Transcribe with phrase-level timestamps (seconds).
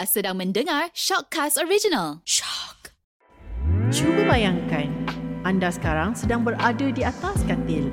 [0.00, 2.24] Sedang mendengar Shockcast Original.
[2.24, 2.96] Shock.
[3.92, 4.88] Cuba bayangkan,
[5.44, 7.92] anda sekarang sedang berada di atas katil.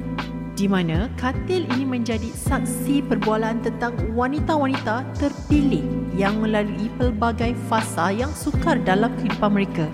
[0.55, 5.83] Di mana katil ini menjadi saksi perbualan tentang wanita-wanita terpilih
[6.15, 9.91] yang melalui pelbagai fasa yang sukar dalam kehidupan mereka.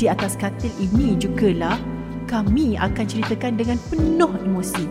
[0.00, 1.76] Di atas katil ini jugalah
[2.24, 4.88] kami akan ceritakan dengan penuh emosi.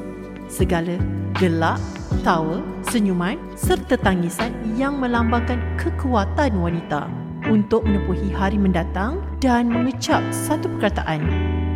[0.54, 1.02] Segala
[1.42, 1.82] gelak,
[2.24, 7.12] tawa, senyuman serta tangisan yang melambangkan kekuatan wanita
[7.52, 11.20] untuk menepuhi hari mendatang dan mengecap satu perkataan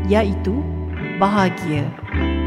[0.08, 0.56] iaitu
[1.20, 1.84] bahagia.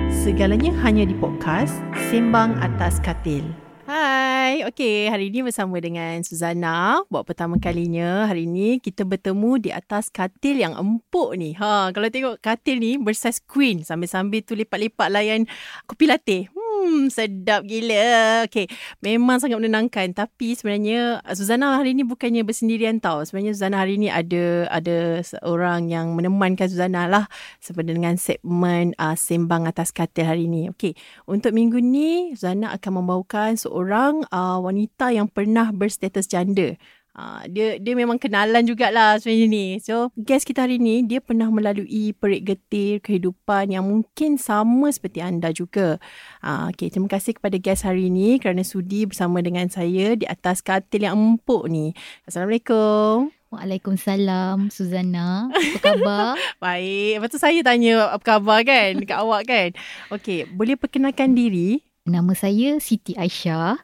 [0.08, 1.76] Segalanya hanya di podcast
[2.08, 3.44] Sembang Atas Katil.
[3.84, 8.24] Hai, okey hari ini bersama dengan Suzana buat pertama kalinya.
[8.24, 11.52] Hari ini kita bertemu di atas katil yang empuk ni.
[11.58, 15.44] Ha, kalau tengok katil ni bersaiz queen sambil-sambil tu lipat-lipat layan
[15.84, 16.48] kopi latte.
[16.80, 18.48] Hmm, sedap gila.
[18.48, 18.64] Okey,
[19.04, 20.16] memang sangat menenangkan.
[20.16, 23.20] Tapi sebenarnya Suzana hari ini bukannya bersendirian tau.
[23.20, 27.28] Sebenarnya Suzana hari ini ada ada seorang yang menemankan Suzana lah
[27.60, 30.72] sebenarnya dengan segmen uh, sembang atas katil hari ini.
[30.72, 30.96] Okey,
[31.28, 36.80] untuk minggu ni Suzana akan membawakan seorang uh, wanita yang pernah berstatus janda.
[37.10, 39.66] Uh, dia dia memang kenalan jugalah sebenarnya ni.
[39.82, 45.18] So, guest kita hari ni dia pernah melalui perik getir kehidupan yang mungkin sama seperti
[45.18, 45.98] anda juga.
[46.38, 50.62] Uh, okay, terima kasih kepada guest hari ni kerana sudi bersama dengan saya di atas
[50.62, 51.90] katil yang empuk ni.
[52.30, 53.34] Assalamualaikum.
[53.50, 55.50] Waalaikumsalam Suzana.
[55.50, 56.38] Apa khabar?
[56.62, 57.18] Baik.
[57.18, 59.68] Lepas tu saya tanya apa khabar kan dekat awak kan.
[60.14, 61.82] Okey, boleh perkenalkan diri?
[62.06, 63.82] Nama saya Siti Aisyah.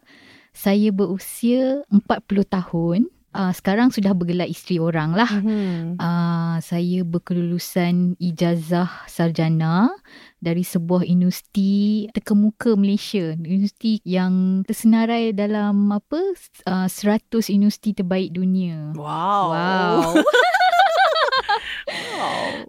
[0.54, 3.16] Saya berusia 40 tahun.
[3.36, 5.28] Uh, sekarang sudah bergelar isteri orang lah.
[5.28, 6.00] Mm-hmm.
[6.00, 9.92] Uh, saya berkelulusan ijazah sarjana
[10.40, 13.36] dari sebuah universiti terkemuka Malaysia.
[13.36, 16.20] Universiti yang tersenarai dalam apa
[16.64, 18.96] uh, 100 universiti terbaik dunia.
[18.96, 19.52] Wow.
[19.52, 20.00] Wow.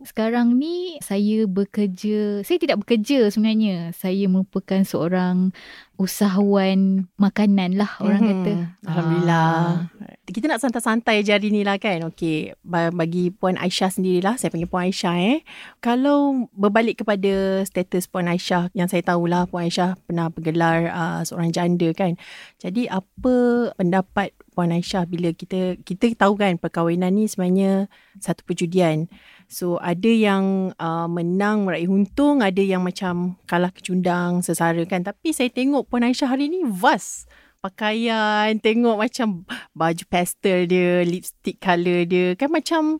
[0.03, 3.91] Sekarang ni saya bekerja, saya tidak bekerja sebenarnya.
[3.91, 5.51] Saya merupakan seorang
[5.97, 8.29] usahawan makanan lah orang Mhm.
[8.29, 8.53] kata.
[8.85, 9.49] Alhamdulillah.
[9.89, 10.15] Ah.
[10.27, 12.05] Kita nak santai-santai je hari ni lah kan.
[12.13, 15.37] Okey, ba- bagi Puan Aisyah sendirilah, saya panggil Puan Aisyah eh.
[15.81, 21.49] Kalau berbalik kepada status Puan Aisyah yang saya tahulah Puan Aisyah pernah bergelar uh, seorang
[21.49, 22.13] janda kan.
[22.61, 23.33] Jadi apa
[23.73, 27.85] pendapat Puan Aisyah bila kita kita tahu kan perkahwinan ni sebenarnya
[28.17, 29.05] satu perjudian.
[29.45, 35.05] So ada yang uh, menang meraih untung, ada yang macam kalah kecundang, sesara kan.
[35.05, 37.29] Tapi saya tengok Puan Aisyah hari ni vast
[37.61, 39.45] pakaian, tengok macam
[39.77, 42.33] baju pastel dia, lipstick colour dia.
[42.33, 42.97] Kan macam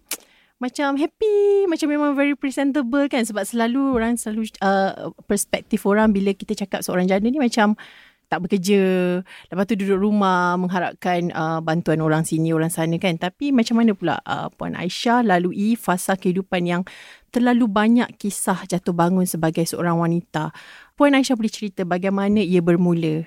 [0.58, 6.34] macam happy, macam memang very presentable kan sebab selalu orang selalu uh, perspektif orang bila
[6.34, 7.78] kita cakap seorang janda ni macam
[8.28, 8.82] tak bekerja,
[9.24, 13.16] lepas tu duduk rumah mengharapkan uh, bantuan orang sini, orang sana kan.
[13.16, 16.82] Tapi macam mana pula uh, Puan Aisyah lalui fasa kehidupan yang
[17.32, 20.52] terlalu banyak kisah jatuh bangun sebagai seorang wanita.
[21.00, 23.24] Puan Aisyah boleh cerita bagaimana ia bermula?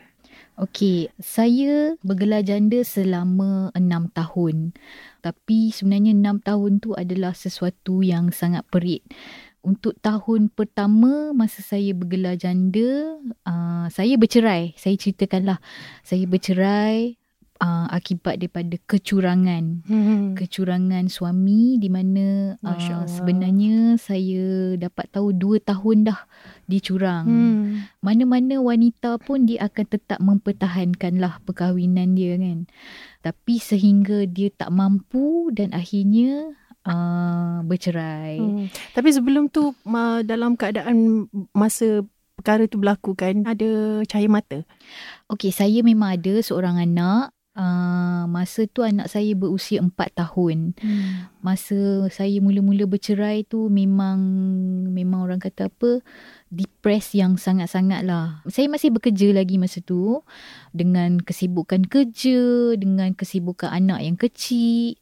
[0.60, 4.76] Okey, saya bergelar janda selama enam tahun.
[5.24, 9.00] Tapi sebenarnya enam tahun tu adalah sesuatu yang sangat perit.
[9.60, 14.72] Untuk tahun pertama masa saya bergelar janda, uh, saya bercerai.
[14.80, 15.60] Saya ceritakanlah,
[16.00, 17.20] saya bercerai
[17.60, 19.84] uh, akibat daripada kecurangan.
[19.84, 20.32] Hmm.
[20.32, 26.20] Kecurangan suami di mana uh, sebenarnya saya dapat tahu dua tahun dah
[26.66, 27.24] dicurang.
[27.28, 27.64] Hmm.
[28.00, 32.64] Mana-mana wanita pun dia akan tetap mempertahankanlah perkahwinan dia kan.
[33.20, 38.40] Tapi sehingga dia tak mampu dan akhirnya uh, bercerai.
[38.40, 38.66] Hmm.
[38.96, 42.04] Tapi sebelum tu ma, dalam keadaan masa
[42.40, 44.64] perkara tu berlaku kan ada cahaya mata.
[45.28, 47.36] Okey, saya memang ada seorang anak.
[47.50, 50.72] Uh, masa tu anak saya berusia 4 tahun.
[50.80, 51.28] Hmm.
[51.44, 54.16] Masa saya mula-mula bercerai tu memang
[54.88, 56.00] memang orang kata apa
[56.48, 58.40] depres yang sangat-sangat lah.
[58.48, 60.22] Saya masih bekerja lagi masa tu
[60.72, 64.96] dengan kesibukan kerja, dengan kesibukan anak yang kecil.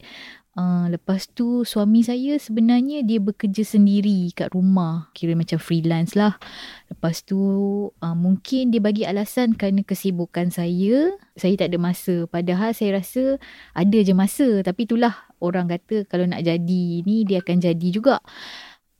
[0.59, 5.07] Uh, lepas tu suami saya sebenarnya dia bekerja sendiri kat rumah.
[5.15, 6.35] Kira macam freelance lah.
[6.91, 7.39] Lepas tu
[7.87, 11.15] uh, mungkin dia bagi alasan kerana kesibukan saya.
[11.39, 12.27] Saya tak ada masa.
[12.27, 13.39] Padahal saya rasa
[13.71, 14.59] ada je masa.
[14.59, 18.19] Tapi itulah orang kata kalau nak jadi ni dia akan jadi juga.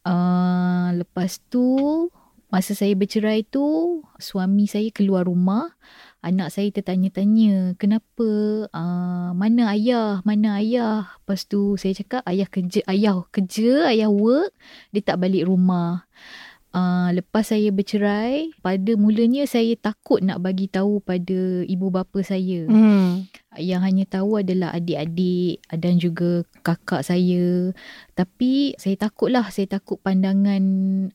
[0.07, 1.75] Uh, lepas tu
[2.47, 5.75] masa saya bercerai tu suami saya keluar rumah.
[6.19, 8.27] Anak saya tertanya-tanya kenapa
[8.75, 11.07] uh, mana ayah mana ayah?
[11.23, 14.51] Lepas tu saya cakap ayah kerja ayah kerja ayah work.
[14.91, 16.03] Dia tak balik rumah
[16.69, 22.69] Uh, lepas saya bercerai, pada mulanya saya takut nak bagi tahu pada ibu bapa saya.
[22.69, 23.25] Hmm.
[23.57, 27.73] Yang hanya tahu adalah adik-adik dan juga kakak saya.
[28.13, 30.63] Tapi saya takutlah, saya takut pandangan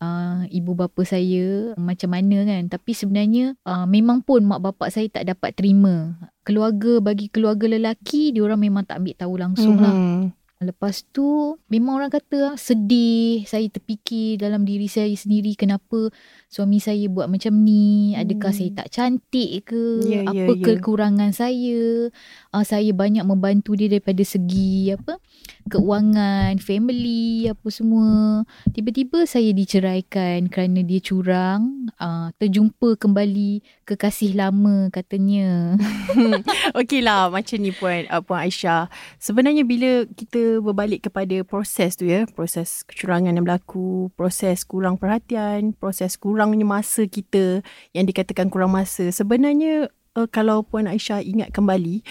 [0.02, 2.66] uh, ibu bapa saya macam mana kan.
[2.66, 6.18] Tapi sebenarnya uh, memang pun mak bapak saya tak dapat terima.
[6.42, 9.86] Keluarga bagi keluarga lelaki, diorang memang tak ambil tahu langsung mm-hmm.
[9.86, 10.34] lah.
[10.64, 16.08] Lepas tu memang orang kata sedih, saya terfikir dalam diri saya sendiri kenapa
[16.48, 18.58] suami saya buat macam ni, adakah hmm.
[18.58, 20.66] saya tak cantik ke, yeah, apa yeah, yeah.
[20.80, 22.08] kekurangan saya.
[22.50, 25.20] Uh, saya banyak membantu dia daripada segi apa?
[25.68, 28.44] keuangan, family, apa semua.
[28.72, 35.80] Tiba-tiba saya diceraikan kerana dia curang, uh, terjumpa kembali kekasih lama katanya.
[36.78, 38.92] Okeylah macam ni puan uh, puan Aisyah.
[39.16, 45.74] Sebenarnya bila kita berbalik kepada proses tu ya, proses kecurangan yang berlaku, proses kurang perhatian,
[45.74, 47.64] proses kurangnya masa kita
[47.96, 49.08] yang dikatakan kurang masa.
[49.10, 52.04] Sebenarnya uh, kalau puan Aisyah ingat kembali,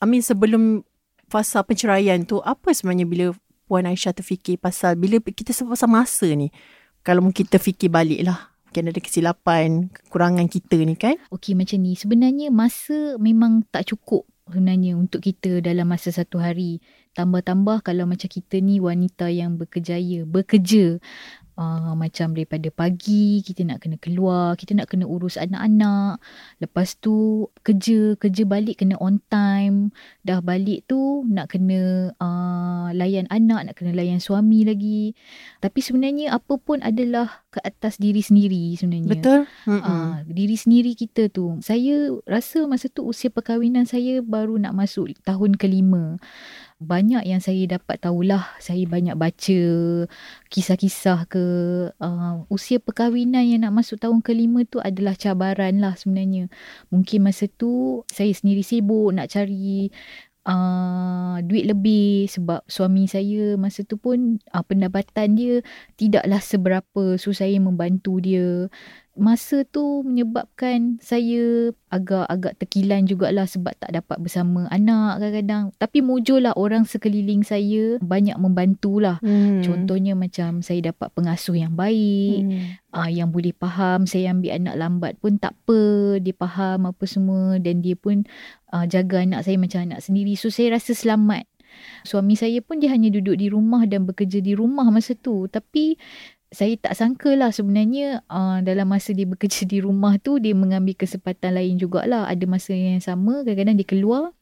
[0.00, 0.82] I mean sebelum
[1.30, 3.26] fasa penceraian tu apa sebenarnya bila
[3.66, 6.54] Puan Aisyah terfikir pasal bila kita sebut pasal masa ni?
[7.02, 11.18] Kalau mungkin kita fikir balik lah mungkin ada kesilapan kekurangan kita ni kan?
[11.32, 11.98] Okey macam ni.
[11.98, 16.78] Sebenarnya masa memang tak cukup sebenarnya untuk kita dalam masa satu hari
[17.16, 21.00] tambah-tambah kalau macam kita ni wanita yang berkejaya bekerja
[21.56, 26.20] Uh, macam daripada pagi kita nak kena keluar, kita nak kena urus anak-anak.
[26.60, 29.88] Lepas tu kerja, kerja balik kena on time.
[30.20, 35.16] Dah balik tu nak kena uh, layan anak, nak kena layan suami lagi.
[35.64, 39.08] Tapi sebenarnya apa pun adalah ke atas diri sendiri sebenarnya.
[39.08, 39.40] Betul.
[39.64, 41.56] Uh, diri sendiri kita tu.
[41.64, 46.20] Saya rasa masa tu usia perkahwinan saya baru nak masuk tahun kelima
[46.76, 49.60] banyak yang saya dapat tahulah saya banyak baca
[50.52, 51.44] kisah-kisah ke
[51.96, 56.52] uh, usia perkahwinan yang nak masuk tahun kelima tu adalah cabaran lah sebenarnya
[56.92, 59.88] mungkin masa tu saya sendiri sibuk nak cari
[60.46, 65.58] Uh, duit lebih sebab suami saya masa tu pun uh, pendapatan dia
[65.98, 68.70] tidaklah seberapa so saya membantu dia
[69.16, 75.64] masa tu menyebabkan saya agak-agak terkilan jugalah sebab tak dapat bersama anak kadang-kadang.
[75.80, 79.18] Tapi mujurlah orang sekeliling saya banyak membantulah.
[79.24, 79.64] Hmm.
[79.64, 82.92] Contohnya macam saya dapat pengasuh yang baik, hmm.
[82.92, 86.16] uh, yang boleh faham saya ambil anak lambat pun tak apa.
[86.20, 88.28] Dia faham apa semua dan dia pun
[88.70, 90.36] uh, jaga anak saya macam anak sendiri.
[90.36, 91.48] So saya rasa selamat.
[92.06, 95.44] Suami saya pun dia hanya duduk di rumah dan bekerja di rumah masa tu.
[95.50, 95.98] Tapi
[96.56, 100.96] saya tak sangka lah sebenarnya uh, dalam masa dia bekerja di rumah tu dia mengambil
[100.96, 102.24] kesempatan lain jugalah.
[102.24, 104.32] Ada masa yang sama kadang-kadang dia keluar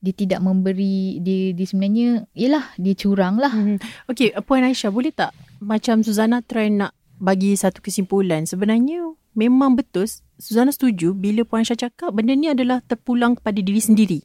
[0.00, 3.52] dia tidak memberi dia, dia sebenarnya yalah dia curang lah.
[3.52, 3.76] Hmm.
[4.08, 8.48] Okay Puan Aisyah boleh tak macam Suzana try nak bagi satu kesimpulan?
[8.48, 10.08] Sebenarnya memang betul
[10.40, 14.24] Suzana setuju bila Puan Aisyah cakap benda ni adalah terpulang kepada diri sendiri.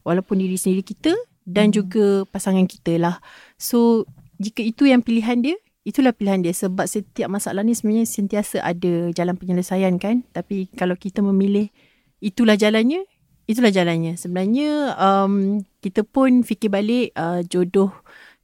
[0.00, 1.12] Walaupun diri sendiri kita
[1.44, 1.76] dan hmm.
[1.76, 3.20] juga pasangan kita lah.
[3.60, 4.08] So
[4.40, 6.54] jika itu yang pilihan dia itulah pilihan dia.
[6.54, 10.26] Sebab setiap masalah ni sebenarnya sentiasa ada jalan penyelesaian kan?
[10.32, 11.72] Tapi kalau kita memilih
[12.20, 13.04] itulah jalannya
[13.50, 14.14] itulah jalannya.
[14.14, 17.90] Sebenarnya um, kita pun fikir balik uh, jodoh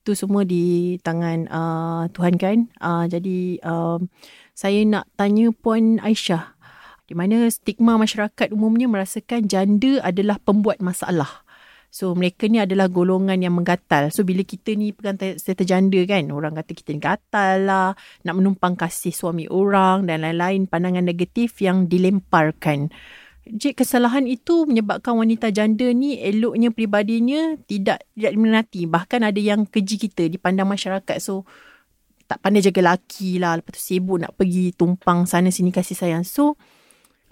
[0.02, 2.58] tu semua di tangan uh, Tuhan kan?
[2.82, 4.10] Uh, jadi um,
[4.56, 6.56] saya nak tanya puan Aisyah
[7.06, 11.45] di mana stigma masyarakat umumnya merasakan janda adalah pembuat masalah
[11.96, 14.12] So mereka ni adalah golongan yang menggatal.
[14.12, 18.34] So bila kita ni pegang serta janda kan, orang kata kita ni gatal lah, nak
[18.36, 22.92] menumpang kasih suami orang dan lain-lain pandangan negatif yang dilemparkan.
[23.48, 28.84] Jik kesalahan itu menyebabkan wanita janda ni eloknya pribadinya tidak tidak diminati.
[28.84, 31.16] Bahkan ada yang keji kita dipandang masyarakat.
[31.16, 31.48] So
[32.28, 33.56] tak pandai jaga laki lah.
[33.56, 36.28] Lepas tu sibuk nak pergi tumpang sana sini kasih sayang.
[36.28, 36.60] So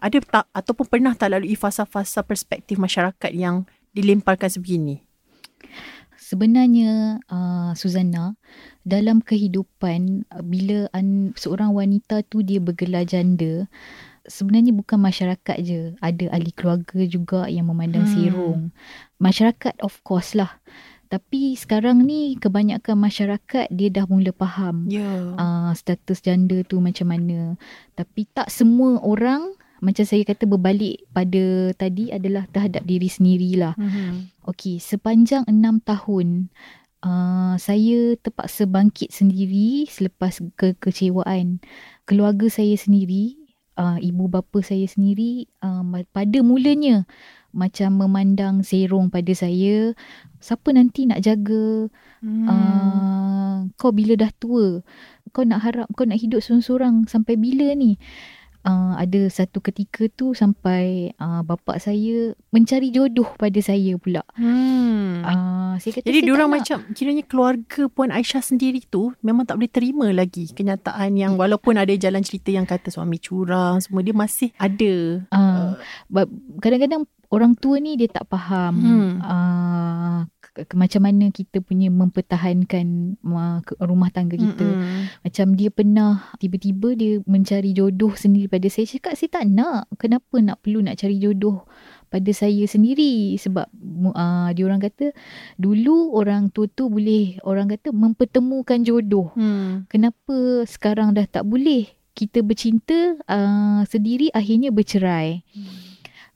[0.00, 5.06] ada tak ataupun pernah tak lalui fasa-fasa perspektif masyarakat yang dilemparkan sebegini?
[6.18, 8.34] Sebenarnya uh, Suzana
[8.82, 13.70] dalam kehidupan uh, bila an, seorang wanita tu dia bergelar janda
[14.24, 18.12] sebenarnya bukan masyarakat je ada ahli keluarga juga yang memandang hmm.
[18.12, 18.62] serong
[19.20, 20.60] masyarakat of course lah
[21.12, 25.36] tapi sekarang ni kebanyakan masyarakat dia dah mula faham yeah.
[25.36, 27.54] uh, status janda tu macam mana
[27.94, 33.75] tapi tak semua orang macam saya kata berbalik pada tadi adalah terhadap diri sendirilah.
[33.75, 34.45] Mm-hmm.
[34.47, 36.52] Okey, sepanjang enam tahun
[37.04, 41.61] uh, saya terpaksa bangkit sendiri selepas kekecewaan.
[42.09, 43.37] Keluarga saya sendiri,
[43.76, 47.04] uh, ibu bapa saya sendiri uh, pada mulanya
[47.54, 49.95] macam memandang serong pada saya.
[50.43, 51.87] Siapa nanti nak jaga
[52.25, 52.47] hmm.
[52.50, 54.83] uh, kau bila dah tua?
[55.31, 57.97] Kau nak harap kau nak hidup seorang-seorang sampai bila ni?
[58.64, 64.25] Uh, ada satu ketika tu sampai uh, bapa saya mencari jodoh pada saya pula.
[64.35, 65.23] Hmm.
[65.25, 66.61] Uh, saya kata Jadi saya diorang tak nak.
[66.64, 71.76] macam kiranya keluarga Puan Aisyah sendiri tu memang tak boleh terima lagi kenyataan yang walaupun
[71.78, 74.94] ada jalan cerita yang kata suami curang semua dia masih ada.
[75.30, 75.76] Uh,
[76.09, 76.26] but
[76.61, 79.12] kadang-kadang orang tua ni dia tak faham Hmm.
[79.21, 80.18] uh,
[80.54, 84.62] ke, ke, macam mana kita punya mempertahankan uh, rumah tangga kita.
[84.62, 85.11] Mm-mm.
[85.26, 88.87] Macam dia pernah tiba-tiba dia mencari jodoh sendiri pada saya.
[88.87, 89.90] Saya cakap saya tak nak.
[89.99, 91.66] Kenapa nak perlu nak cari jodoh
[92.14, 93.66] pada saya sendiri sebab
[94.14, 95.11] uh, dia orang kata
[95.58, 99.34] dulu orang tua tu boleh orang kata mempertemukan jodoh.
[99.34, 99.90] Hmm.
[99.90, 101.90] Kenapa sekarang dah tak boleh?
[102.14, 105.42] Kita bercinta uh, sendiri akhirnya bercerai.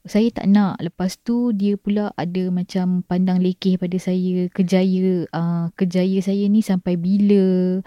[0.09, 0.81] Saya tak nak.
[0.81, 4.49] Lepas tu dia pula ada macam pandang lekeh pada saya.
[4.49, 7.77] Kejaya uh, kejaya saya ni sampai bila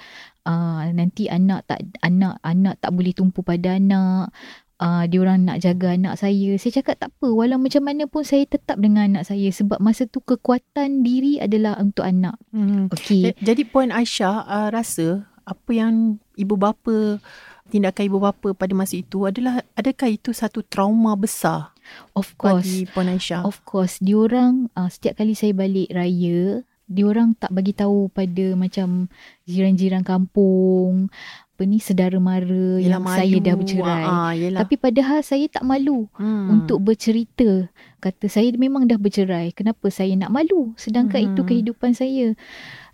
[0.47, 4.31] uh, nanti anak tak anak anak tak boleh tumpu pada anak.
[4.83, 6.59] Uh, dia orang nak jaga anak saya.
[6.59, 7.27] Saya cakap tak apa.
[7.27, 9.51] Walau macam mana pun saya tetap dengan anak saya.
[9.51, 12.39] Sebab masa tu kekuatan diri adalah untuk anak.
[12.51, 12.87] Hmm.
[12.91, 13.31] Okey.
[13.35, 17.19] Ja- Jadi Puan Aisyah uh, rasa apa yang ibu bapa
[17.73, 21.73] tindakan ibu bapa pada masa itu adalah adakah itu satu trauma besar
[22.13, 22.69] Of course.
[22.69, 23.43] bagi Puan Aisyah?
[23.43, 29.09] Of course, diorang uh, setiap kali saya balik raya, diorang tak bagi tahu pada macam
[29.49, 31.09] jiran-jiran kampung,
[31.53, 34.05] apa ni saudara mara Yelah, yang saya dah bercerai.
[34.05, 34.61] Ah, yelah.
[34.67, 36.47] Tapi padahal saya tak malu hmm.
[36.51, 37.71] untuk bercerita.
[38.03, 39.55] Kata saya memang dah bercerai.
[39.55, 40.75] Kenapa saya nak malu?
[40.75, 41.29] Sedangkan Hmm.
[41.35, 42.35] itu kehidupan saya.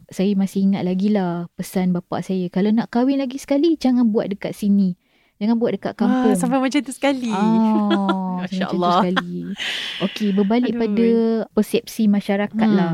[0.09, 2.49] Saya masih ingat lagi lah pesan bapa saya.
[2.49, 4.97] Kalau nak kahwin lagi sekali, jangan buat dekat sini.
[5.37, 6.33] Jangan buat dekat kampung.
[6.33, 7.31] Ah, sampai macam tu sekali.
[7.31, 9.05] Ah, Masya Allah.
[9.05, 9.53] sekali.
[10.03, 10.81] Okey, berbalik Aduh.
[10.81, 11.07] pada
[11.53, 12.75] persepsi masyarakat Hmm.
[12.75, 12.93] lah.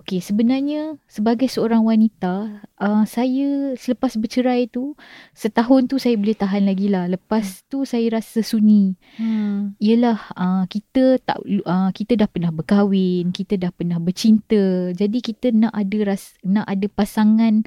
[0.00, 4.96] Okey, sebenarnya sebagai seorang wanita, uh, saya selepas bercerai tu,
[5.36, 7.04] setahun tu saya boleh tahan lagi lah.
[7.04, 8.96] Lepas tu saya rasa sunyi.
[9.20, 9.76] Hmm.
[9.76, 14.88] Yelah, uh, kita tak uh, kita dah pernah berkahwin, kita dah pernah bercinta.
[14.96, 17.60] Jadi kita nak ada ras nak ada pasangan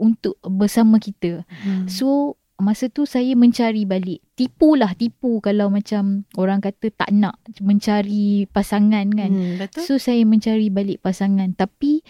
[0.00, 1.44] untuk bersama kita.
[1.68, 1.84] Hmm.
[1.84, 4.22] So masa tu saya mencari balik.
[4.38, 9.30] Tipulah tipu kalau macam orang kata tak nak mencari pasangan kan.
[9.30, 9.82] Hmm, betul.
[9.82, 11.58] So saya mencari balik pasangan.
[11.58, 12.06] Tapi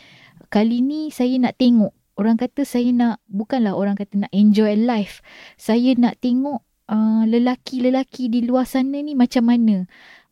[0.52, 1.92] kali ni saya nak tengok.
[2.14, 5.24] Orang kata saya nak bukanlah orang kata nak enjoy life.
[5.58, 9.88] Saya nak tengok uh, lelaki-lelaki di luar sana ni macam mana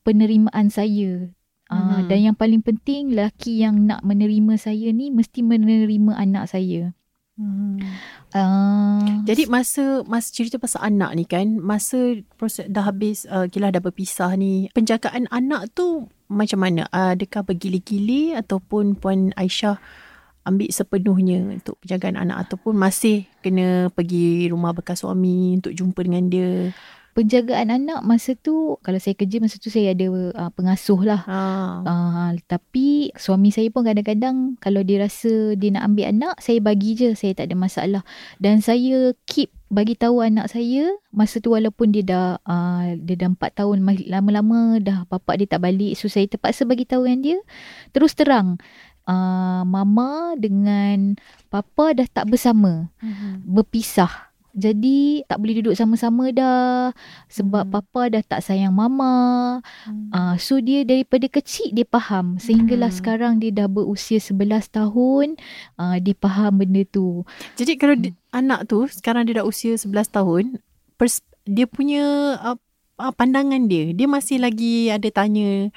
[0.07, 1.33] penerimaan saya.
[1.73, 2.13] Uh, Mhm.
[2.13, 6.93] Dan yang paling penting lelaki yang nak menerima saya ni mesti menerima anak saya.
[7.43, 7.83] Hmm.
[8.33, 13.75] Uh, Jadi masa masa cerita pasal anak ni kan, masa proses dah habis uh, Gilah
[13.75, 16.87] dah berpisah ni, penjagaan anak tu macam mana?
[16.95, 19.77] Adakah bergili-gili ataupun Puan Aisyah
[20.47, 26.31] ambil sepenuhnya untuk penjagaan anak ataupun masih kena pergi rumah bekas suami untuk jumpa dengan
[26.31, 26.71] dia?
[27.13, 31.21] Penjagaan anak masa tu kalau saya kerja masa tu saya ada uh, pengasuh lah.
[31.29, 31.41] Ha.
[31.85, 36.97] Uh, tapi suami saya pun kadang-kadang kalau dia rasa dia nak ambil anak saya bagi
[36.97, 38.03] je saya tak ada masalah
[38.41, 43.33] dan saya keep bagi tahu anak saya masa tu walaupun dia dah uh, dia dah
[43.33, 47.21] 4 tahun ma- lama-lama dah bapak dia tak balik so saya terpaksa bagi tahu dengan
[47.25, 47.39] dia
[47.89, 48.61] terus terang
[49.09, 51.17] uh, mama dengan
[51.49, 53.43] papa dah tak bersama Hmm.
[53.45, 54.32] berpisah.
[54.53, 56.93] Jadi tak boleh duduk sama-sama dah
[57.33, 57.73] sebab Hmm.
[57.73, 59.59] papa dah tak sayang mama.
[60.13, 62.99] Uh, so dia daripada kecil dia faham sehinggalah Hmm.
[63.01, 65.41] sekarang dia dah berusia 11 tahun
[65.81, 67.25] uh, dia faham benda tu.
[67.57, 70.61] Jadi kalau di, anak tu sekarang dia dah usia 11 tahun,
[71.01, 72.57] pers, dia punya uh,
[73.01, 75.73] uh, pandangan dia, dia masih lagi ada tanya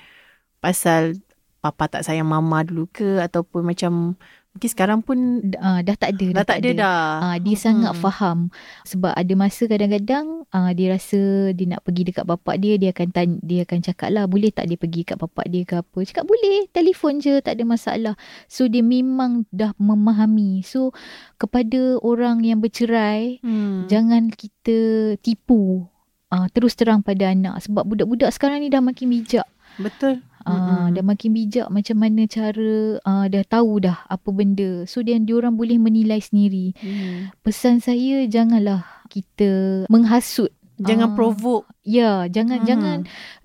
[0.60, 1.16] pasal
[1.64, 4.14] papa tak sayang mama dulu ke ataupun macam
[4.56, 5.18] mungkin sekarang pun
[5.56, 7.02] Uh, dah tak ada dah tak ada dah.
[7.22, 8.54] Uh, dia sangat faham.
[8.88, 13.08] Sebab ada masa kadang-kadang uh, dia rasa dia nak pergi dekat bapak dia dia akan
[13.12, 16.00] tanya, dia akan cakap lah boleh tak dia pergi kat bapak dia ke apa?
[16.06, 18.16] Cakap boleh telefon je tak ada masalah.
[18.48, 20.64] So dia memang dah memahami.
[20.64, 20.96] So
[21.36, 23.90] kepada orang yang bercerai Hmm.
[23.90, 24.78] jangan kita
[25.20, 25.88] tipu
[26.32, 27.60] uh, terus terang pada anak.
[27.66, 29.48] Sebab budak-budak sekarang ni dah makin bijak.
[29.82, 30.24] Betul.
[30.46, 30.94] Ah, Mm-mm.
[30.94, 34.86] dah makin bijak macam mana cara uh, dah tahu dah apa benda.
[34.86, 36.78] So dia diorang boleh menilai sendiri.
[36.78, 37.34] Hmm.
[37.42, 40.54] Pesan saya janganlah kita menghasut.
[40.78, 41.66] Jangan Ah, provoke.
[41.82, 42.68] Ya, jangan Hmm.
[42.68, 42.98] jangan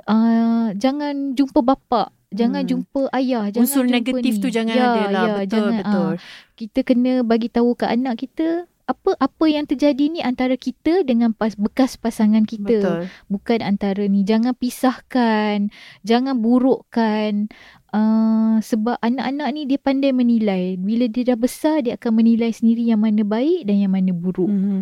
[0.05, 2.71] uh, jangan jumpa bapa, jangan Hmm.
[2.71, 4.43] jumpa ayah, jangan Unsur jumpa negatif ni.
[4.43, 5.23] tu jangan ya, ada lah.
[5.23, 6.05] Ya, betul, jangan, betul.
[6.05, 6.13] ah,
[6.55, 11.31] kita kena bagi tahu ke anak kita apa apa yang terjadi ni antara kita dengan
[11.31, 12.67] pas, bekas pasangan kita.
[12.67, 13.03] Betul.
[13.31, 14.27] bukan antara ni.
[14.27, 15.71] Jangan pisahkan.
[16.03, 17.47] Jangan burukkan
[17.95, 20.75] uh, sebab anak-anak ni dia pandai menilai.
[20.79, 24.49] Bila dia dah besar dia akan menilai sendiri yang mana baik dan yang mana buruk.
[24.49, 24.81] Mm-hmm.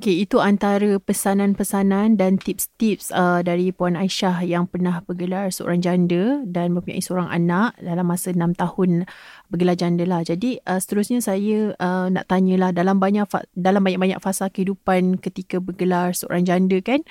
[0.00, 6.42] Okey, itu antara pesanan-pesanan dan tips-tips uh, dari Puan Aisyah yang pernah bergelar seorang janda
[6.46, 9.06] dan mempunyai seorang anak dalam masa enam tahun
[9.48, 10.20] bergelar janda lah.
[10.26, 15.62] Jadi uh, seterusnya saya uh, nak tanyalah dalam banyak fa- dalam banyak-banyak fasa kehidupan ketika
[15.62, 17.04] bergelar seorang janda kan,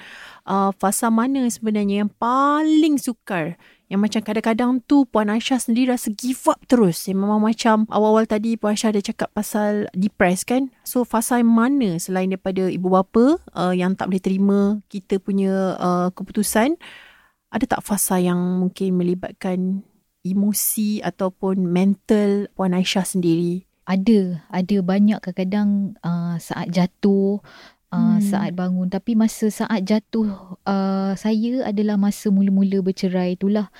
[0.49, 3.55] uh, fasa mana sebenarnya yang paling sukar
[3.87, 7.07] yang macam kadang-kadang tu Puan Aisyah sendiri rasa give up terus.
[7.07, 10.67] Yang memang macam awal-awal tadi Puan Aisyah ada cakap pasal depressed kan.
[10.83, 14.59] So fasa mana selain daripada ibu bapa uh, yang tak boleh terima
[14.91, 16.75] kita punya uh, keputusan.
[17.47, 19.87] Ada tak fasa yang mungkin melibatkan
[20.27, 23.63] emosi ataupun mental Puan Aisyah sendiri?
[23.87, 27.39] Ada, ada banyak kadang-kadang uh, saat jatuh,
[27.91, 28.23] uh, hmm.
[28.23, 28.87] saat bangun.
[28.91, 33.71] Tapi masa saat jatuh uh, saya adalah masa mula-mula bercerai itulah.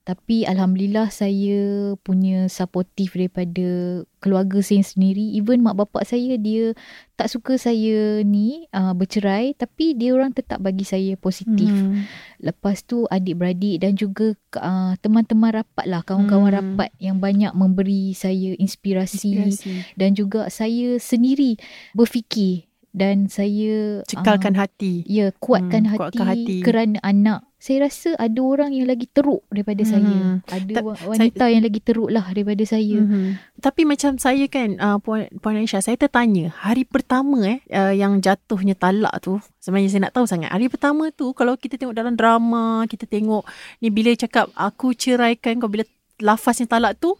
[0.00, 5.36] Tapi Alhamdulillah saya punya supportive daripada keluarga saya sendiri.
[5.36, 6.72] Even mak bapak saya dia
[7.14, 9.54] tak suka saya ni uh, bercerai.
[9.54, 11.68] Tapi dia orang tetap bagi saya positif.
[11.68, 12.08] Hmm.
[12.40, 16.00] Lepas tu adik-beradik dan juga uh, teman-teman rapat lah.
[16.02, 16.58] Kawan-kawan hmm.
[16.58, 19.36] rapat yang banyak memberi saya inspirasi.
[19.36, 19.94] inspirasi.
[20.00, 21.60] Dan juga saya sendiri
[21.92, 25.06] berfikir dan saya cekalkan uh, hati.
[25.06, 27.46] Ya, kuatkan, hmm, hati kuatkan hati kerana anak.
[27.60, 29.90] Saya rasa ada orang yang lagi teruk daripada hmm.
[29.92, 30.16] saya.
[30.48, 32.98] Ada Ta- wanita saya, yang lagi teruk lah daripada saya.
[33.04, 33.36] Hmm.
[33.60, 38.18] Tapi macam saya kan uh, Puan Puan Aisyah, saya tertanya hari pertama eh uh, yang
[38.18, 40.50] jatuhnya talak tu, sebenarnya saya nak tahu sangat.
[40.50, 43.44] Hari pertama tu kalau kita tengok dalam drama, kita tengok
[43.84, 45.84] ni bila cakap aku ceraikan kau bila
[46.16, 47.12] lafaznya talak tu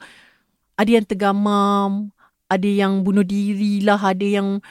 [0.80, 2.16] ada yang tergamam,
[2.48, 4.64] ada yang bunuh diri lah, ada yang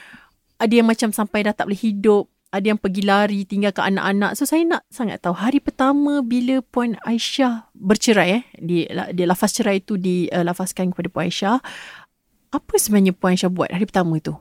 [0.60, 4.44] ada yang macam sampai dah tak boleh hidup ada yang pergi lari tinggalkan anak-anak so
[4.44, 9.80] saya nak sangat tahu hari pertama bila puan Aisyah bercerai eh di dia lafaz cerai
[9.80, 11.58] itu dilafazkan uh, kepada puan Aisyah
[12.50, 14.34] apa sebenarnya puan Aisyah buat hari pertama itu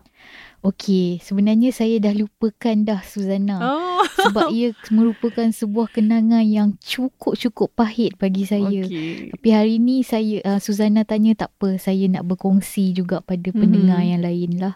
[0.58, 3.62] Okey, sebenarnya saya dah lupakan dah Suzana.
[3.62, 4.02] Oh.
[4.26, 8.66] Sebab ia merupakan sebuah kenangan yang cukup-cukup pahit bagi saya.
[8.66, 9.30] Okay.
[9.30, 14.02] Tapi hari ini saya uh, Suzana tanya tak apa, saya nak berkongsi juga pada pendengar
[14.02, 14.10] hmm.
[14.10, 14.74] yang lain lah.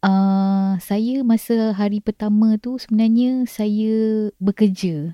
[0.00, 5.12] Uh, saya masa hari pertama tu sebenarnya saya bekerja.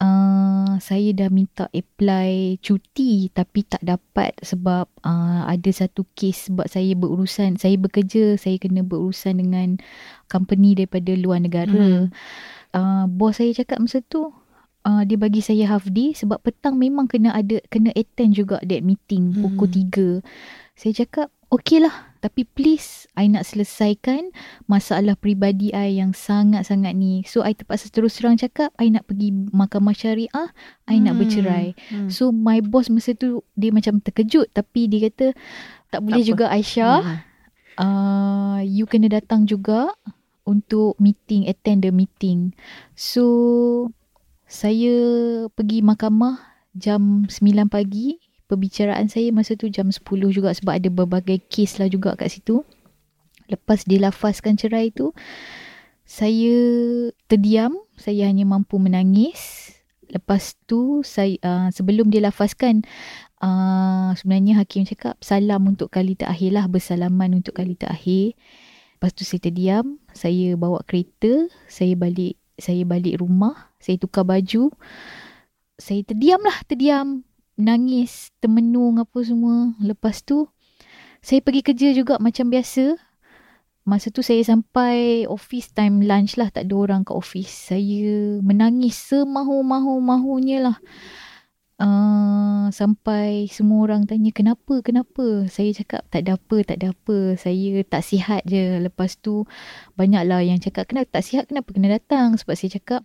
[0.00, 6.66] Uh, saya dah minta apply cuti tapi tak dapat sebab uh, ada satu kes sebab
[6.66, 9.78] saya berurusan saya bekerja saya kena berurusan dengan
[10.26, 11.70] company daripada luar negara.
[11.70, 12.10] Hmm.
[12.74, 14.34] Uh, bos saya cakap masa tu
[14.88, 18.82] uh, dia bagi saya half day sebab petang memang kena ada kena attend juga that
[18.82, 19.54] meeting hmm.
[19.54, 20.24] pukul 3.
[20.74, 24.30] Saya cakap okey lah tapi please I nak selesaikan
[24.68, 27.24] masalah peribadi I yang sangat-sangat ni.
[27.24, 30.48] So I terpaksa terus terang cakap I nak pergi mahkamah syariah,
[30.84, 31.04] I hmm.
[31.08, 31.66] nak bercerai.
[31.88, 32.08] Hmm.
[32.12, 35.32] So my boss masa tu dia macam terkejut tapi dia kata
[35.88, 36.54] tak boleh tak juga apa.
[36.60, 37.00] Aisyah.
[37.00, 37.18] Hmm.
[37.80, 39.88] Uh, you kena datang juga
[40.44, 42.52] untuk meeting, attend the meeting.
[42.92, 43.24] So
[44.44, 44.92] saya
[45.56, 46.36] pergi mahkamah
[46.76, 50.02] jam 9 pagi perbicaraan saya masa tu jam 10
[50.34, 52.66] juga sebab ada berbagai kes lah juga kat situ.
[53.46, 55.14] Lepas dilafazkan cerai tu,
[56.02, 56.58] saya
[57.30, 59.70] terdiam, saya hanya mampu menangis.
[60.10, 62.82] Lepas tu saya uh, sebelum dilafazkan
[63.38, 68.34] uh, sebenarnya hakim cakap salam untuk kali terakhir lah bersalaman untuk kali terakhir.
[68.98, 74.74] Lepas tu saya terdiam, saya bawa kereta, saya balik saya balik rumah, saya tukar baju.
[75.80, 77.24] Saya terdiam lah, terdiam
[77.60, 79.76] nangis, termenung apa semua.
[79.78, 80.48] Lepas tu,
[81.20, 82.96] saya pergi kerja juga macam biasa.
[83.84, 87.72] Masa tu saya sampai office time lunch lah, tak ada orang kat office.
[87.72, 90.78] Saya menangis semahu-mahu-mahunya lah.
[91.80, 95.48] Uh, sampai semua orang tanya kenapa, kenapa.
[95.48, 97.40] Saya cakap tak ada apa, tak ada apa.
[97.40, 98.84] Saya tak sihat je.
[98.84, 99.48] Lepas tu
[99.96, 102.36] banyaklah yang cakap kenapa tak sihat, kenapa kena datang.
[102.36, 103.00] Sebab saya cakap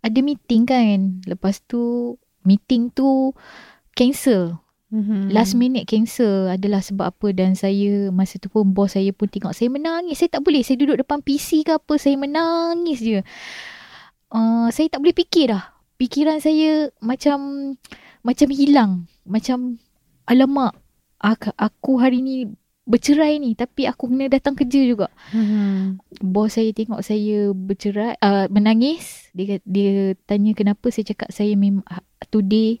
[0.00, 1.20] ada meeting kan.
[1.28, 2.16] Lepas tu
[2.48, 3.36] meeting tu
[3.94, 4.60] cancel.
[4.94, 5.34] Mm-hmm.
[5.34, 9.50] Last minute cancel adalah sebab apa dan saya masa tu pun bos saya pun tengok
[9.50, 10.22] saya menangis.
[10.22, 10.62] Saya tak boleh.
[10.62, 11.98] Saya duduk depan PC ke apa.
[11.98, 13.20] Saya menangis je.
[14.30, 15.74] Uh, saya tak boleh fikir dah.
[15.98, 17.38] Pikiran saya macam
[18.22, 19.10] macam hilang.
[19.26, 19.82] Macam
[20.30, 20.78] alamak.
[21.18, 22.52] Aku, aku hari ni
[22.84, 25.08] bercerai ni tapi aku kena datang kerja juga.
[25.32, 25.96] Hmm.
[26.20, 31.82] Bos saya tengok saya bercerai uh, menangis dia dia tanya kenapa saya cakap saya memang
[32.28, 32.78] today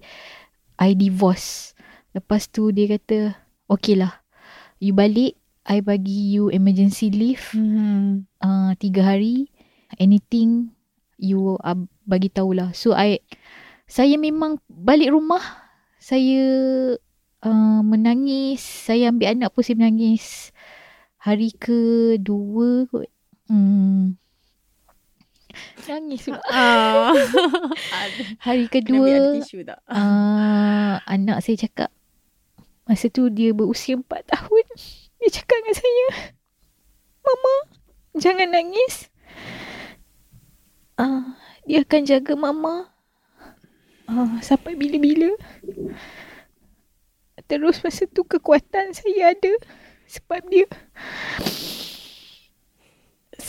[0.78, 1.72] I divorce.
[2.14, 3.34] Lepas tu dia kata,
[3.66, 4.22] okay lah.
[4.78, 7.42] You balik, I bagi you emergency leave.
[7.54, 8.28] Mm-hmm.
[8.42, 9.50] Uh, tiga hari.
[9.94, 10.74] Anything,
[11.18, 12.74] you uh, bagi tahulah.
[12.74, 13.22] So, I,
[13.86, 15.42] saya memang balik rumah.
[16.02, 16.42] Saya
[17.46, 18.60] uh, menangis.
[18.60, 20.50] Saya ambil anak pun saya menangis.
[21.22, 23.08] Hari kedua kot.
[23.48, 24.18] Hmm.
[25.88, 26.40] Nangis pula.
[26.50, 27.12] Ah.
[28.42, 29.80] Hari kedua tisu tak?
[29.90, 31.90] uh, anak saya cakap
[32.84, 34.64] masa tu dia berusia 4 tahun.
[35.22, 36.06] Dia cakap dengan saya,
[37.24, 37.54] "Mama,
[38.18, 39.08] jangan nangis.
[41.00, 42.92] Uh, dia akan jaga mama
[44.10, 45.32] uh, sampai bila-bila."
[47.44, 49.52] Terus masa tu kekuatan saya ada
[50.08, 50.68] sebab dia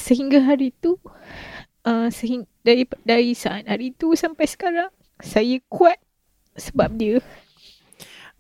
[0.06, 1.02] sehingga hari tu
[1.86, 4.90] uh, sehingga dari dari saat hari tu sampai sekarang
[5.22, 6.02] saya kuat
[6.58, 7.22] sebab dia.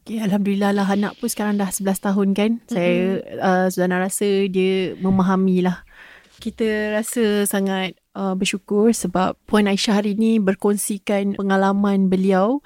[0.06, 2.52] Okay, Alhamdulillah lah anak pun sekarang dah 11 tahun kan.
[2.62, 2.70] Mm-hmm.
[2.70, 2.98] Saya
[3.42, 5.82] uh, Suzana rasa dia memahami lah.
[6.38, 12.62] Kita rasa sangat uh, bersyukur sebab Puan Aisyah hari ini berkongsikan pengalaman beliau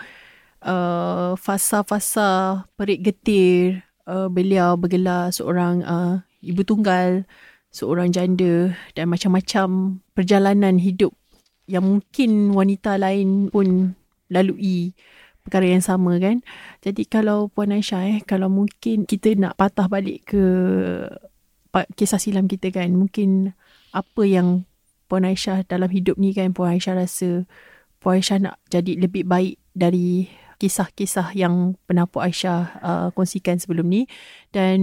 [0.68, 7.24] uh, fasa-fasa perik getir uh, beliau bergelar seorang uh, ibu tunggal,
[7.69, 11.13] seorang janda dan macam-macam perjalanan hidup
[11.69, 13.93] yang mungkin wanita lain pun
[14.34, 14.97] lalui
[15.45, 16.41] perkara yang sama kan.
[16.82, 20.43] Jadi kalau Puan Aisyah eh, kalau mungkin kita nak patah balik ke
[21.93, 23.53] kisah silam kita kan, mungkin
[23.93, 24.65] apa yang
[25.10, 27.45] Puan Aisyah dalam hidup ni kan, Puan Aisyah rasa
[28.01, 30.29] Puan Aisyah nak jadi lebih baik dari
[30.60, 34.06] kisah-kisah yang pernah Puan Aisyah uh, kongsikan sebelum ni
[34.52, 34.80] dan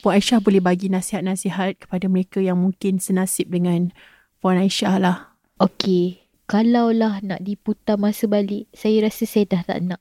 [0.00, 3.90] Puan Aisyah boleh bagi nasihat-nasihat kepada mereka yang mungkin senasib dengan
[4.38, 5.34] Puan Aisyah lah.
[5.58, 10.00] Okey, kalaulah nak diputar masa balik, saya rasa saya dah tak nak.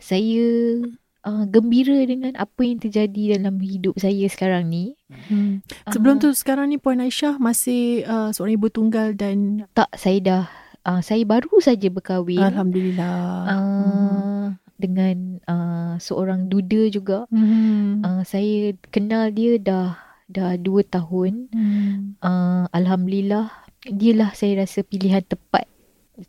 [0.00, 0.44] Saya
[1.24, 4.96] uh, gembira dengan apa yang terjadi dalam hidup saya sekarang ni.
[5.28, 5.60] Hmm.
[5.92, 6.22] Sebelum Ah.
[6.24, 10.42] tu sekarang ni Puan Aisyah masih uh, seorang ibu tunggal dan Tak, saya dah
[10.84, 12.40] uh, saya baru saja berkahwin.
[12.40, 13.20] Alhamdulillah.
[13.48, 14.19] Uh,
[14.80, 17.28] dengan uh, seorang duda juga.
[17.28, 18.00] Hmm.
[18.00, 20.00] Uh, saya kenal dia dah
[20.32, 21.52] dah dua tahun.
[21.52, 22.16] Hmm.
[22.24, 23.52] Uh, Alhamdulillah,
[23.84, 25.68] dialah saya rasa pilihan tepat.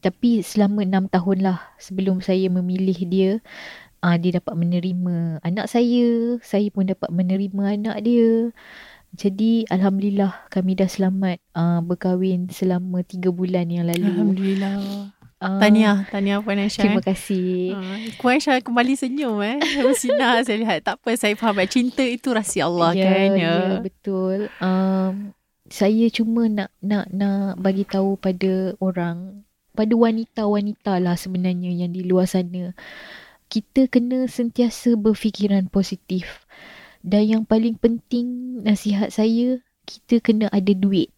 [0.04, 3.32] Tapi selama enam tahun lah sebelum saya memilih dia,
[4.04, 6.40] uh, dia dapat menerima anak saya.
[6.44, 8.52] Saya pun dapat menerima anak dia.
[9.12, 14.08] Jadi Alhamdulillah kami dah selamat uh, berkahwin selama tiga bulan yang lalu.
[14.08, 15.12] Alhamdulillah.
[15.42, 16.86] Uh, Tahniah, tahniah Puan Aisyah.
[16.86, 17.06] Terima eh.
[17.10, 17.74] kasih.
[17.74, 19.58] Ah, Puan Aisyah kembali senyum eh.
[19.82, 20.86] Bersinar saya lihat.
[20.86, 21.58] Tak apa, saya faham.
[21.58, 21.66] eh.
[21.66, 23.30] Cinta itu rahsia Allah ya, kan.
[23.34, 24.54] Ya, betul.
[24.62, 25.34] Um,
[25.66, 29.42] saya cuma nak nak nak bagi tahu pada orang,
[29.74, 32.78] pada wanita-wanita lah sebenarnya yang di luar sana.
[33.50, 36.46] Kita kena sentiasa berfikiran positif.
[37.02, 39.58] Dan yang paling penting nasihat saya,
[39.90, 41.10] kita kena ada duit.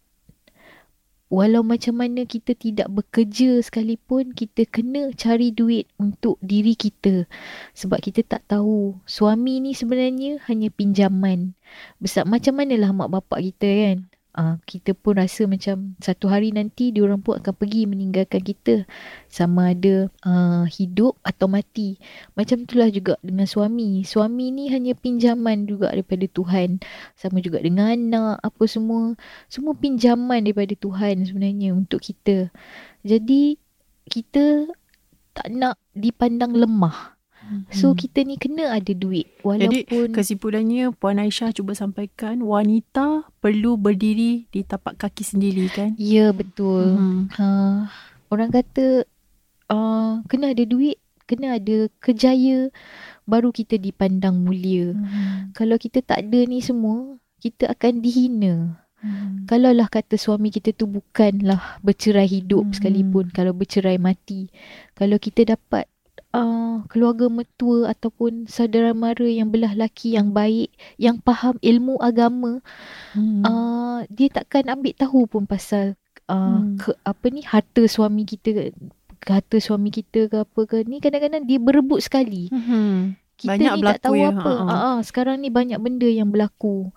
[1.33, 7.25] Walau macam mana kita tidak bekerja sekalipun, kita kena cari duit untuk diri kita.
[7.73, 11.57] Sebab kita tak tahu suami ni sebenarnya hanya pinjaman.
[11.97, 14.12] Besar macam manalah mak bapak kita kan.
[14.33, 18.89] Uh, kita pun rasa macam satu hari nanti diorang pun akan pergi meninggalkan kita.
[19.29, 22.01] Sama ada uh, hidup atau mati.
[22.33, 24.01] Macam itulah juga dengan suami.
[24.01, 26.81] Suami ni hanya pinjaman juga daripada Tuhan.
[27.13, 29.13] Sama juga dengan anak, apa semua.
[29.53, 32.49] Semua pinjaman daripada Tuhan sebenarnya untuk kita.
[33.05, 33.61] Jadi
[34.09, 34.67] kita
[35.33, 37.12] tak nak dipandang lemah.
[37.69, 37.99] So Hmm.
[37.99, 44.47] kita ni kena ada duit Jadi walaupun kesimpulannya Puan Aisyah cuba sampaikan wanita perlu berdiri
[44.47, 45.91] di tapak kaki sendiri kan.
[45.95, 46.95] ya betul.
[46.95, 47.19] Hmm.
[47.35, 47.45] Ha,
[48.29, 49.03] orang kata
[49.67, 52.71] uh, kena ada duit, kena ada kejaya
[53.23, 54.91] baru kita dipandang mulia.
[54.91, 55.51] Hmm.
[55.51, 58.79] Kalau kita tak ada ni semua, kita akan dihina.
[59.03, 59.43] Hmm.
[59.43, 62.73] Kalaulah kata suami kita tu bukanlah bercerai hidup Mhm.
[62.73, 64.47] sekalipun, kalau bercerai mati.
[64.95, 65.91] Kalau kita dapat
[66.33, 72.59] uh, keluarga mertua ataupun saudara mara yang belah laki yang baik, yang faham ilmu agama,
[73.13, 73.45] Hmm.
[73.45, 75.93] uh, dia takkan ambil tahu pun pasal
[76.27, 76.75] uh, Hmm.
[76.81, 78.73] ke apa ni harta suami kita
[79.23, 82.51] harta suami kita ke apa ke ni kadang-kadang dia berebut sekali.
[82.51, 83.15] Hmm.
[83.33, 84.51] Kita Banyak ni berlaku tak tahu ya, apa.
[84.51, 84.69] ha-ha.
[84.69, 86.91] Ah, ah, sekarang ni banyak benda yang berlaku.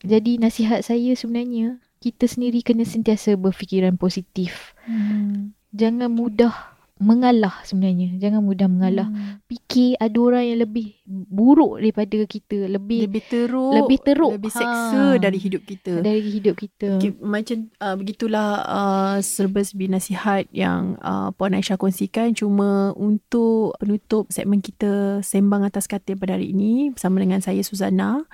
[0.00, 4.72] Jadi nasihat saya sebenarnya kita sendiri kena sentiasa berfikiran positif.
[4.86, 5.52] Hmm.
[5.74, 8.18] Jangan mudah mengalah sebenarnya.
[8.18, 9.08] Jangan mudah mengalah.
[9.08, 9.40] Hmm.
[9.46, 14.32] Fikir ada orang yang lebih buruk daripada kita, lebih, Lebih teruk, lebih teruk.
[14.36, 14.58] lebih Ha.
[14.60, 15.92] seksa dari hidup kita.
[16.04, 16.98] dari hidup kita.
[17.00, 23.78] Okay, macam uh, begitulah uh, serba sebi nasihat yang uh, Puan Aisyah kongsikan cuma untuk
[23.80, 28.26] penutup segmen kita sembang atas katil pada hari ini bersama dengan saya Suzana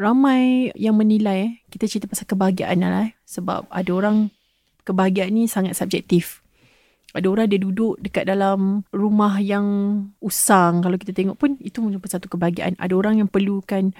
[0.00, 4.34] ramai yang menilai eh, kita cerita pasal kebahagiaan lah eh, sebab ada orang
[4.82, 6.41] kebahagiaan ni sangat subjektif
[7.12, 9.66] ada orang dia duduk dekat dalam rumah yang
[10.24, 10.80] usang.
[10.80, 12.72] Kalau kita tengok pun itu merupakan satu kebahagiaan.
[12.80, 13.92] Ada orang yang perlukan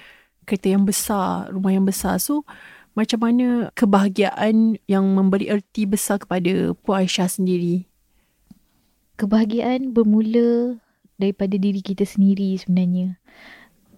[0.49, 2.17] kereta yang besar rumah yang besar.
[2.17, 2.49] So
[2.97, 7.89] macam mana kebahagiaan yang memberi erti besar kepada Puan Aisyah sendiri?
[9.21, 10.81] Kebahagiaan bermula
[11.21, 13.21] daripada diri kita sendiri sebenarnya.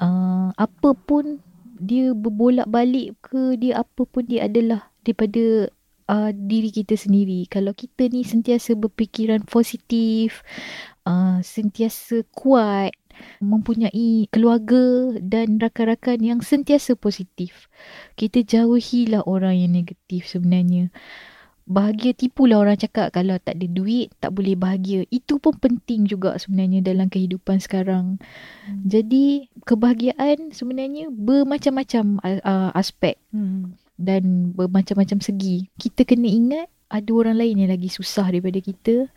[0.03, 1.39] Uh, apa pun
[1.79, 5.71] dia berbolak balik ke dia apa pun dia adalah daripada
[6.09, 7.47] uh, diri kita sendiri.
[7.49, 10.45] Kalau kita ni sentiasa berfikiran positif,
[11.09, 12.93] uh, sentiasa kuat,
[13.39, 17.71] mempunyai keluarga dan rakan-rakan yang sentiasa positif.
[18.19, 20.91] Kita jauhilah orang yang negatif sebenarnya.
[21.65, 25.09] Bahagia tipulah orang cakap kalau tak ada duit tak boleh bahagia.
[25.09, 28.21] Itu pun penting juga sebenarnya dalam kehidupan sekarang.
[28.69, 28.85] Hmm.
[28.85, 33.17] Jadi kebahagiaan sebenarnya bermacam-macam uh, aspek.
[33.33, 35.71] Hmm dan bermacam-macam segi.
[35.79, 39.11] Kita kena ingat ada orang lain yang lagi susah daripada kita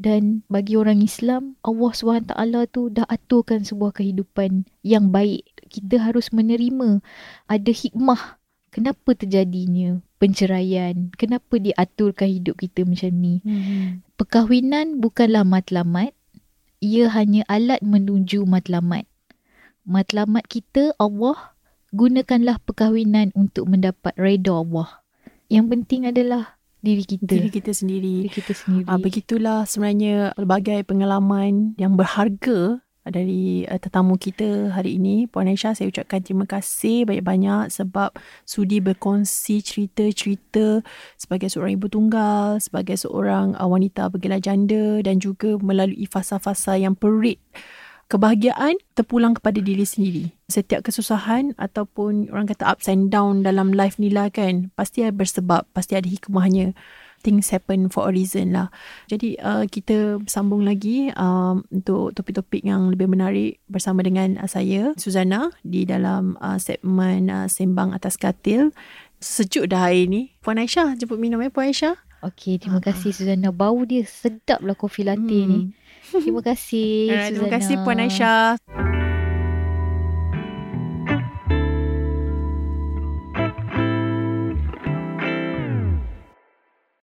[0.00, 2.34] dan bagi orang Islam Allah SWT
[2.74, 5.46] tu dah aturkan sebuah kehidupan yang baik.
[5.70, 7.00] Kita harus menerima
[7.48, 8.42] ada hikmah
[8.72, 13.38] kenapa terjadinya penceraian, kenapa dia aturkan hidup kita macam ni.
[13.44, 14.02] Hmm.
[14.16, 16.16] Perkahwinan bukanlah matlamat,
[16.82, 19.06] ia hanya alat menuju matlamat.
[19.86, 21.51] Matlamat kita Allah
[21.92, 25.04] gunakanlah perkahwinan untuk mendapat redha Allah.
[25.52, 27.28] Yang penting adalah diri kita.
[27.28, 28.14] Diri kita sendiri.
[28.26, 28.86] Diri kita sendiri.
[28.88, 35.28] Uh, begitulah sebenarnya pelbagai pengalaman yang berharga dari uh, tetamu kita hari ini.
[35.28, 38.16] Puan Aisyah, saya ucapkan terima kasih banyak-banyak sebab
[38.48, 40.80] sudi berkongsi cerita-cerita
[41.20, 46.96] sebagai seorang ibu tunggal, sebagai seorang uh, wanita bergelar janda dan juga melalui fasa-fasa yang
[46.96, 47.38] perit
[48.12, 50.36] kebahagiaan terpulang kepada diri sendiri.
[50.52, 55.16] Setiap kesusahan ataupun orang kata ups and down dalam life ni lah kan, pasti ada
[55.16, 56.76] bersebab, pasti ada hikmahnya.
[57.22, 58.68] Things happen for a reason lah.
[59.06, 64.90] Jadi uh, kita sambung lagi um, untuk topik-topik yang lebih menarik bersama dengan uh, saya,
[64.98, 68.74] Suzana, di dalam uh, segmen uh, Sembang Atas Katil.
[69.22, 70.34] Sejuk dah hari ni.
[70.42, 71.94] Puan Aisyah, jemput minum ya Puan Aisyah.
[72.26, 73.54] Okey, terima kasih Suzana.
[73.54, 75.46] Bau dia sedap lah kopi latte hmm.
[75.46, 75.60] ni.
[76.22, 77.32] Terima kasih.
[77.32, 78.81] Terima kasih Puan Aisyah.